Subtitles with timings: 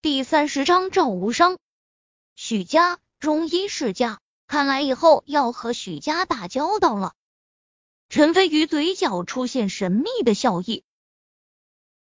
[0.00, 1.58] 第三十章赵无伤。
[2.36, 7.14] 许家中医世家，看来以后要和许家打交道了。
[8.08, 10.84] 陈飞宇嘴角出现神秘的笑意，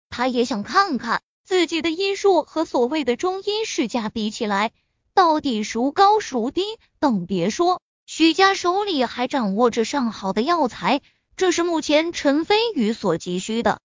[0.09, 4.73] 他也想看看自己的医术和所谓的中医世家比起来，
[5.13, 6.63] 到底孰高孰低。
[6.99, 11.01] 更别说许家手里还掌握着上好的药材，
[11.37, 13.79] 这是目前陈飞宇所急需的。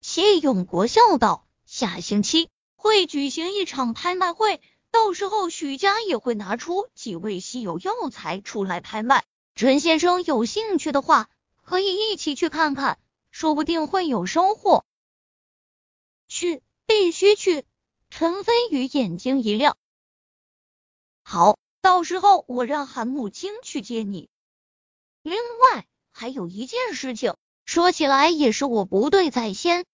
[0.00, 9.24] 谢永国笑道：“下星期。”会举行一场拍卖会，到时候许家也会拿出几味稀有药材出来拍卖。
[9.54, 11.30] 陈先生有兴趣的话，
[11.62, 12.98] 可以一起去看看，
[13.30, 14.84] 说不定会有收获。
[16.28, 17.64] 去，必须去！
[18.10, 19.78] 陈飞宇眼睛一亮。
[21.22, 24.28] 好，到时候我让韩慕清去接你。
[25.22, 29.86] 另外还有一件事情，说起来也是我不对在先。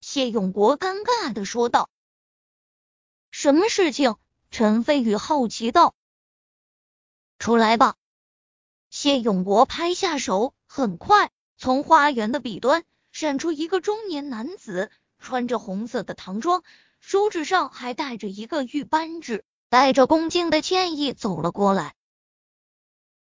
[0.00, 1.90] 谢永国尴尬的说道。
[3.30, 4.16] 什么事情？
[4.50, 5.94] 陈飞宇好奇道。
[7.38, 7.96] 出来吧。
[8.88, 16.62] 谢永国拍下手，很快从花园的彼端闪出一个中年男子，穿着红色的唐装，
[17.00, 21.94] 手指上还戴着一个玉扳指，带着恭敬的歉意走了过来。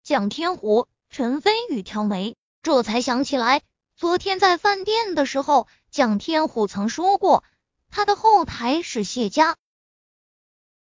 [0.04, 3.62] 蒋天虎，陈飞宇挑眉，这才想起来，
[3.98, 7.42] 昨天在饭店的时候，蒋天虎曾说过
[7.90, 9.56] 他的后台是谢家。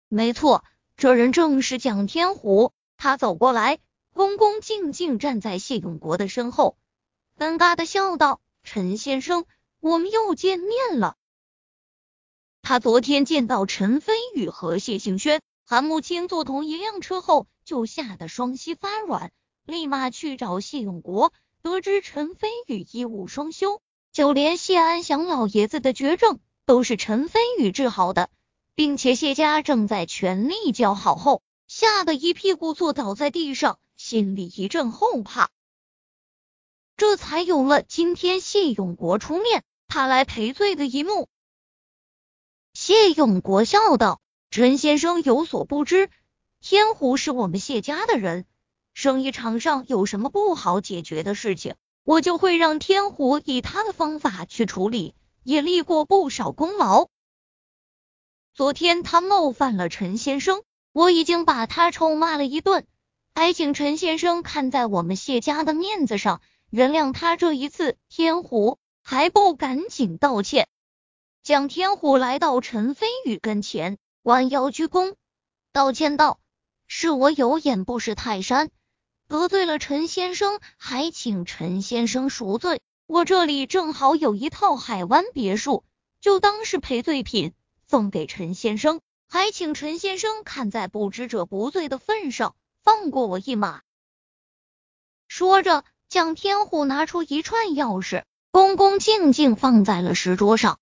[0.08, 0.64] 没错，
[0.96, 2.72] 这人正是蒋天虎。
[2.96, 3.78] 他走过来，
[4.14, 6.78] 恭恭敬敬站在谢永国的身后，
[7.36, 9.44] 尴尬的笑道：“陈先生，
[9.80, 11.18] 我们又见面了。”
[12.62, 19.30] 他昨天见到陈飞宇和谢杏轩、韩慕清坐同一辆车后，就吓得双膝发软，
[19.66, 21.34] 立马去找谢永国。
[21.64, 23.80] 得知陈飞宇医务双修，
[24.12, 28.28] 就连谢安祥老爷子的绝症都是陈飞宇治好的。
[28.74, 35.48] 并且谢家正在全力叫好后，吓得一屁股坐倒在地上，心里一阵后怕。
[36.98, 41.30] 这才有了今天谢永国出面，他来赔罪的一幕。
[42.74, 46.10] 谢永国笑道：“陈先生有所不知，
[46.60, 48.44] 天虎是我们谢家的人，
[48.94, 51.74] 生意场上有什么不好解决的事情，
[52.04, 57.08] 我就会让天虎以他的方法去处理，也立过不少功劳。”
[58.54, 60.62] 昨天他冒犯了陈先生，
[60.92, 62.86] 我已经把他臭骂了一顿，
[63.34, 66.40] 还请陈先生看在我们谢家的面子上，
[66.70, 67.96] 原谅他这一次。
[68.08, 70.68] 天虎还不赶紧道歉？
[71.42, 75.16] 蒋天虎来到陈飞宇跟前，弯腰鞠躬，
[75.72, 76.38] 道歉道
[76.86, 78.70] ：“是我有眼不识泰山，
[79.28, 82.80] 得罪了陈先生，还请陈先生赎罪。
[83.06, 85.84] 我这里正好有一套海湾别墅，
[86.20, 87.52] 就当是赔罪品。”
[87.86, 93.82] 送给陈先生，还请陈先生看在不知者不罪的份上，放过我一马。
[95.28, 100.80] 说着，蒋天虎拿出一串钥匙，恭恭敬敬放在了石桌上。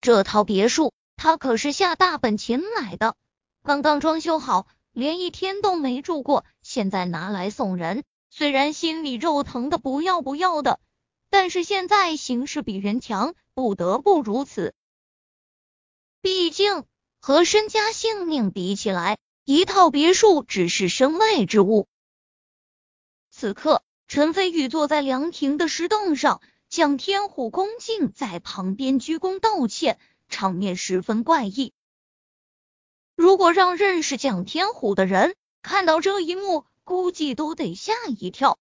[0.00, 3.14] 这套别墅，他可是下大本钱买的，
[3.62, 10.80] 刚刚装修好，连一天都没住过，现在拿来送人，虽然心里肉疼的不要不要的，
[11.30, 14.74] 但是现在形势比人强，不得不如此。
[16.20, 16.84] 毕竟
[17.20, 21.88] 和身家性命比起来，一套别墅只是身外之物。
[23.30, 29.98] 此刻，陈飞宇坐在凉亭的石凳上，蒋天虎恭敬在旁边鞠躬道歉，
[30.28, 31.72] 场面十分怪异。
[33.14, 38.58] 如果让认识蒋天虎的人看到这一幕，估计都得吓一跳。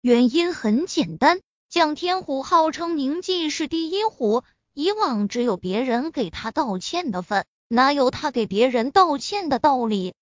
[0.00, 4.44] 原因很简单，蒋天虎号称宁记市第一虎。
[4.72, 10.14] 以往只有别人给他道歉的份，哪有他给别人道歉的道理？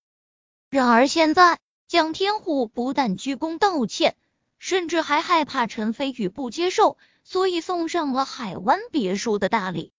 [0.71, 4.17] 然而现在，蒋天虎不但鞠躬道歉，
[4.59, 9.93] 甚至还害怕陈飞宇不接受，所以送上了海湾别墅的大礼。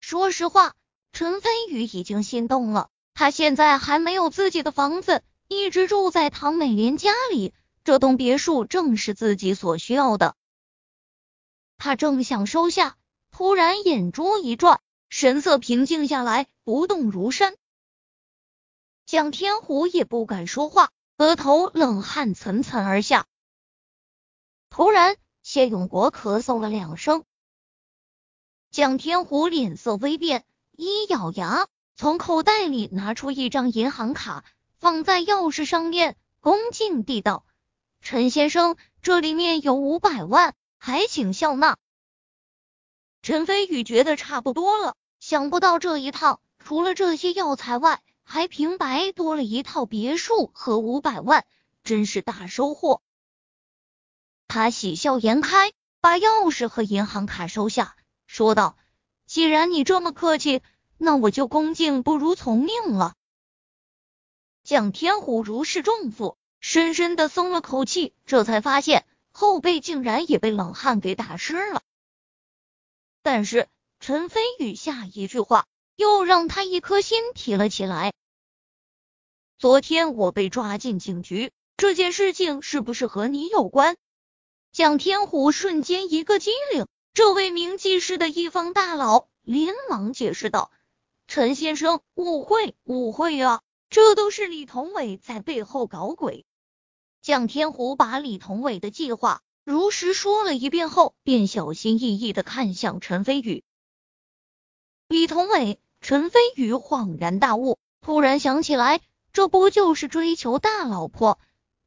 [0.00, 0.74] 说实话，
[1.12, 2.90] 陈飞宇已经心动了。
[3.14, 7.52] 他现在还没有自己的房子，一直住在唐美莲家里，
[7.84, 10.34] 这栋别墅正是自己所需要的。
[11.76, 12.96] 他正想收下。
[13.30, 17.56] 突然，眼珠一转，神色平静下来，不动如山。
[19.06, 23.26] 蒋天虎也不敢说话，额头冷汗涔涔而下。
[24.68, 27.24] 突然，谢永国咳嗽了两声。
[28.70, 30.44] 蒋天虎脸色微变，
[30.76, 34.44] 一咬牙，从口袋里拿出一张银行卡，
[34.78, 37.44] 放在钥匙上面，恭敬地道
[38.00, 41.76] ：“陈先生，这里面有五百万，还请笑纳。”
[43.22, 51.44] 陈飞宇觉得差不多了，想不到这一趟除了这些药材外，还平白多了一套别墅和五百万，
[51.84, 53.02] 真是大收获。
[54.48, 57.94] 他喜笑颜开，把钥匙和银行卡收下，
[58.26, 58.76] 说道
[59.26, 60.62] ：“既然你这么客气，
[60.98, 63.14] 那我就恭敬不如从命了。”
[64.64, 71.82] 蒋天虎如释重负，深深的松了口气，这才发现后背竟然也被冷汗给打湿了。
[73.22, 75.66] 但是陈飞宇下一句话
[75.96, 78.12] 又让他一颗心提了起来。
[79.58, 83.96] 昨天我被抓进警局，这件事情是不是和你有关？
[84.72, 90.70] 蒋天虎瞬间一个机灵，这位名技师的一方大佬连忙解释道
[91.28, 93.60] ：“陈先生，误会，误会啊，
[93.90, 96.46] 这都是李同伟在背后搞鬼。”
[97.20, 99.42] 蒋天虎把李同伟的计划。
[99.64, 103.62] 如实说了一遍后，便小心翼翼的看向陈飞宇。
[105.06, 109.00] 李同伟，陈飞宇恍然大悟，突然想起来，
[109.32, 111.38] 这不就是追求大老婆，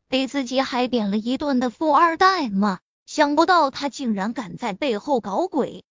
[0.07, 2.79] 被自己还扁了一顿的富二代吗？
[3.15, 5.85] 想不到他竟然敢在背后搞鬼。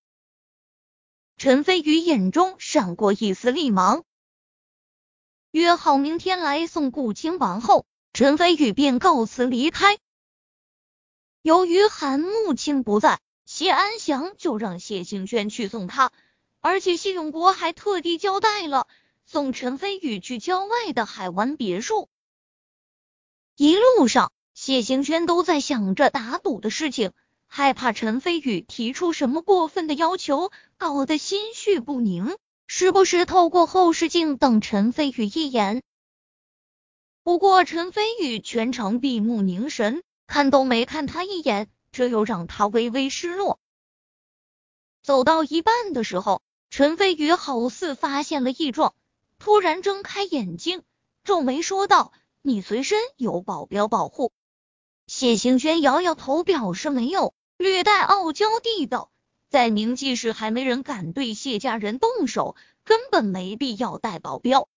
[1.38, 4.04] 陈飞宇眼中闪过一丝厉芒，
[5.50, 9.96] 约好明天来送顾清王后，陈飞宇便告辞离开。
[11.40, 16.12] 由于韩慕清不在，谢安祥就让谢兴轩去送他，
[16.60, 18.86] 而且谢永国还特地交代了
[19.24, 22.10] 送陈飞宇去郊外的海湾别墅。
[23.56, 27.12] 一路上，谢行轩都在想着打赌的事情，
[27.46, 32.36] 害怕陈飞宇提出什么过分的要求，搞得心绪不宁，
[32.66, 35.82] 时不时透过后视镜瞪陈飞宇一眼。
[37.22, 40.02] 不过，陈飞宇全程闭目凝神。
[40.26, 43.60] 看都没看他一眼，这又让他微微失落。
[45.02, 46.40] 走到一半的时候，
[46.70, 48.94] 陈飞宇好似发现了异状，
[49.38, 50.82] 突然睁开眼睛，
[51.24, 54.32] 皱眉说道：“你随身有保镖保护？”
[55.06, 59.10] 谢行轩摇摇头，表示没有，略带傲娇地道
[59.50, 64.68] ：“在明记市还没人敢对谢家人动手，根本没必要带保镖。”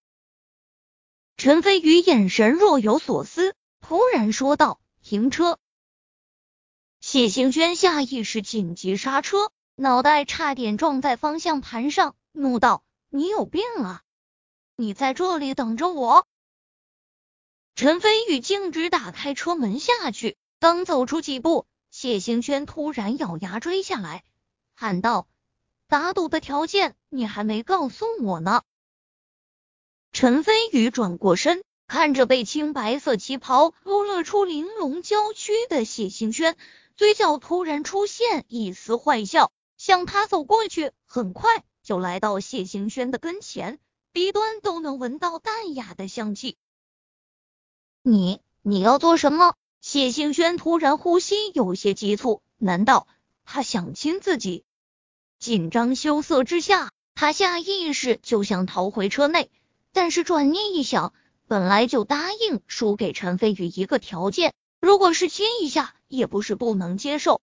[1.38, 4.80] 陈飞宇眼神若有所思，突然说道。
[5.04, 5.58] 停车！
[7.00, 14.02] 谢行轩下意识紧急刹车，脑袋差点撞在方向盘上，怒道：“你有病啊！
[14.76, 16.28] 你在这里等着我！”
[17.78, 24.24] 陈飞宇径直打开车门下去，刚走出几步，谢行轩突然咬牙追下来，
[24.74, 25.28] 喊道
[25.88, 28.64] ：“打赌的条件你还没告诉我呢！”
[30.12, 31.64] 陈飞宇转过身。
[31.86, 36.58] 看着被青白色旗袍勾勒出玲珑娇躯的谢星轩，
[36.96, 43.80] 嘴角突然出现一丝坏笑，向他走过去，很快就来到谢星轩的跟前，
[44.12, 46.58] 鼻端都能闻到淡雅的香气。
[48.10, 49.54] 你你要做什么？
[49.82, 53.06] 谢星轩突然呼吸有些急促，难道
[53.44, 54.64] 他想亲自己？
[55.40, 59.52] 紧张羞涩之下，他下意识就想逃回车内，
[59.92, 61.14] 但是转念一想。
[61.48, 67.42] 本来就答应输给陈飞宇一个条件，如果是亲一下，也不是不能接受。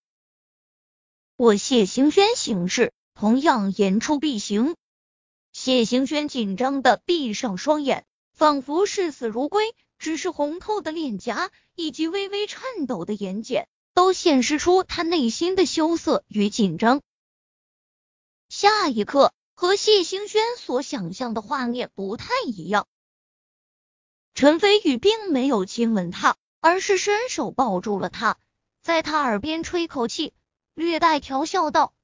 [1.36, 4.76] 我谢行轩行事同样言出必行。
[5.52, 17.00] 谢行轩紧张的闭上双眼，仿佛视死如归，只是红透的脸颊以及微微颤抖的眼睑，都显示出他内心的羞涩与紧张。
[18.50, 22.86] 下一刻，和谢行轩所想象的画面不太一样。
[24.34, 28.36] 陈飞宇并没有亲吻她，而是伸手抱住了她，
[28.82, 30.34] 在她耳边吹口气，
[30.74, 31.94] 略带调笑道：“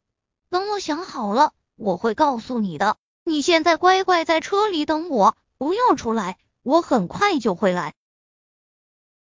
[0.49, 2.97] 等我想好了，我会告诉你的。
[3.25, 7.95] 你现在乖乖在车里等我，不要出来，我很快就会来。”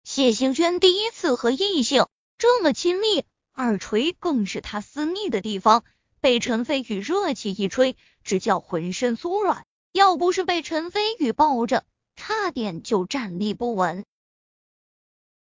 [0.04, 2.06] 谢行轩第一次和异性
[2.38, 5.85] 这么亲密，耳垂更是他私密的地方，
[6.21, 9.66] 被陈飞宇热气一吹，只叫浑身酥软。
[9.92, 11.85] 要不是被陈飞宇抱着，
[12.16, 14.04] 差点就站立不稳。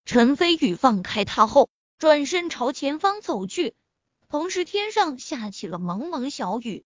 [0.06, 1.68] 陈飞宇放开他后，
[1.98, 3.74] 转身朝前方走去，
[4.28, 6.84] 同时天上下起了蒙蒙小雨。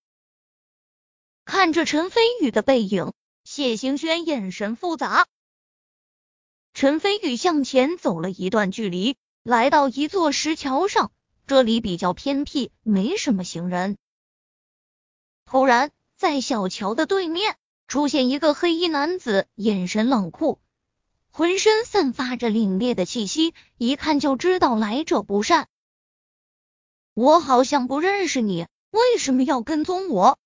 [1.44, 3.12] 看着陈飞宇的背影，
[3.44, 5.26] 谢行轩眼神复杂。
[6.74, 11.12] 陈飞宇向前走了一段距离，来到一座石桥上，
[11.46, 13.96] 这里比较偏僻，没什么行人。
[15.44, 17.56] 突然，在小桥的对面。
[17.88, 20.58] 出现一个黑衣男子，眼神冷酷，
[21.30, 25.68] 浑身散发着凛冽的气息，一看就知道来者不善。
[27.12, 30.38] 我好像不认识你，为什么要跟踪我？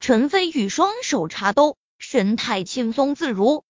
[0.00, 3.64] 陈飞宇双手插兜，神态轻松自如。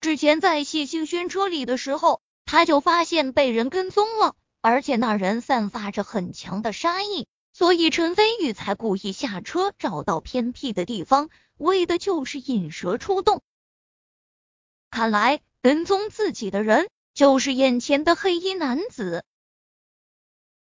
[0.00, 13.42] 之前在谢星轩车里的时候，他就发现被人跟踪了，而且那人散发着很强的杀意，所以陈飞宇才故意下车，找到偏僻的地方，为的就是引蛇出洞。
[14.90, 19.24] 看来跟踪自己的人就是眼前的黑衣男子。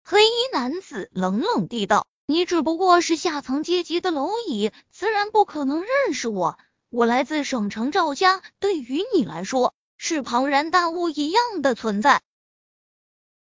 [0.04, 6.58] 黑衣男子冷冷地道：“你只不过是下层阶级的蝼蚁，自然不可能认识我。”
[6.92, 12.20] 我来自省城赵家，对于你来说是庞然大物一样的存在。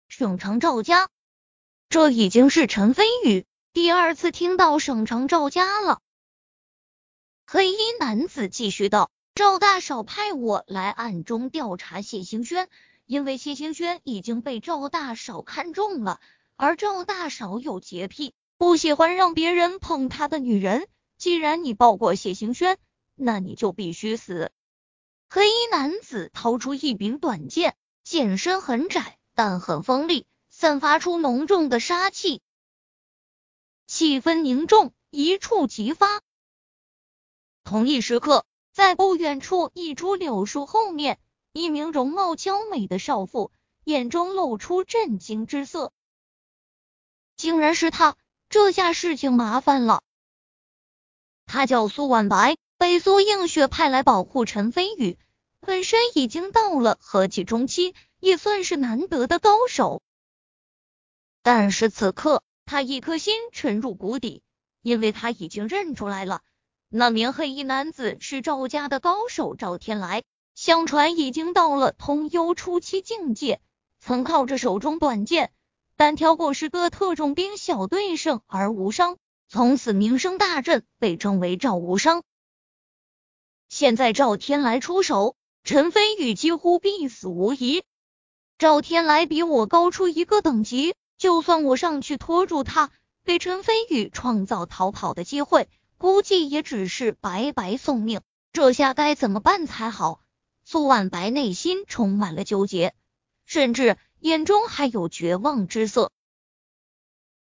[0.06, 1.08] 省城赵家，
[1.88, 6.02] 这已经是陈飞宇第二次听到省城赵家了。
[7.46, 12.68] 黑衣男子继续道：“赵大少派我来暗中调查谢兴轩，
[13.06, 16.20] 因为谢兴轩已经被赵大少看中了，
[16.56, 20.86] 而赵大少有洁癖，不喜欢让别人碰他的女人。
[21.18, 22.78] 既然你抱过谢行轩。”
[23.16, 24.52] 那你就必须死！
[25.28, 32.40] 黑衣男子掏出一柄短剑，剑身很窄，但很锋利，散发出浓重的杀气。
[33.88, 36.22] 气氛凝重，一触即发。
[37.64, 41.18] 同一时刻，在不远处一株柳树后面，
[41.52, 43.50] 一名容貌娇美的少妇
[43.82, 45.92] 眼中露出震惊之色。
[47.36, 48.16] 竟然是他！
[48.52, 50.02] 这下事情麻烦了。
[51.46, 52.54] 他叫苏婉白。
[52.78, 55.16] 被苏映雪派来保护陈飞宇，
[55.60, 60.02] 本身已经到了和气中期，也算是难得的高手。
[61.44, 64.42] 但是此刻他一颗心沉入谷底，
[64.82, 66.40] 因为他已经认出来了，
[66.88, 70.24] 那名黑衣男子是赵家的高手赵天来，
[70.56, 73.60] 相传已经到了通幽初期境界，
[74.00, 75.52] 曾靠着手中短剑
[76.02, 82.24] 单挑过十个特种兵小队胜而无伤，从此名声大振，被称为赵无伤。
[83.68, 87.84] 现在赵天来出手，陈飞宇几乎必死无疑。
[88.58, 92.90] 赵天来比我高出一个等级，就算我上去拖住他，
[93.24, 95.68] 给陈飞宇创造逃跑的机会，
[95.98, 98.22] 估计也只是白白送命。
[98.52, 100.20] 这下该怎么办才好？
[100.64, 102.92] 苏婉白内心充满了纠结，
[103.46, 106.12] 甚至眼中还有绝望之色。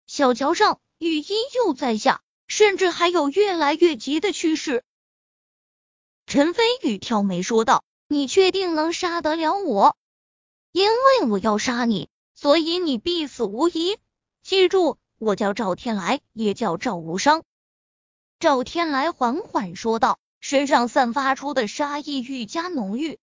[0.06, 4.84] 小桥上，雨依旧在下，甚至还有越来越急的趋势。
[6.26, 9.96] 陈飞宇挑眉说道：“你确定能杀得了我？
[10.70, 13.98] 因为我要杀你，所以你必死无疑。
[14.44, 17.42] 记住，我叫赵天来，也叫赵无伤。”
[18.38, 23.18] 赵天来缓缓说道，身上散发出的杀意愈加浓郁。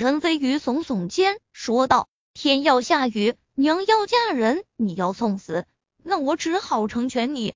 [0.00, 5.66] 陈飞宇耸耸肩说道：“天要下雨，娘要嫁人，你要送死，
[6.02, 7.52] 那我只好成全你。”